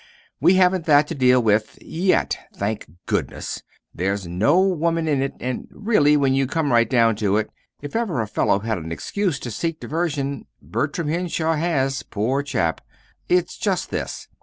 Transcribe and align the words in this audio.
We 0.39 0.55
haven't 0.55 0.85
that 0.85 1.05
to 1.09 1.13
deal 1.13 1.43
with 1.43 1.77
yet, 1.79 2.35
thank 2.55 2.87
goodness! 3.05 3.61
There's 3.93 4.25
no 4.25 4.59
woman 4.59 5.07
in 5.07 5.21
it. 5.21 5.33
And, 5.39 5.67
really, 5.69 6.17
when 6.17 6.33
you 6.33 6.47
come 6.47 6.71
right 6.71 6.89
down 6.89 7.15
to 7.17 7.37
it, 7.37 7.51
if 7.83 7.95
ever 7.95 8.19
a 8.19 8.27
fellow 8.27 8.61
had 8.61 8.79
an 8.79 8.91
excuse 8.91 9.37
to 9.41 9.51
seek 9.51 9.79
diversion, 9.79 10.47
Bertram 10.59 11.07
Henshaw 11.07 11.53
has 11.53 12.01
poor 12.01 12.41
chap! 12.41 12.81
It's 13.29 13.59
just 13.59 13.91
this. 13.91 14.27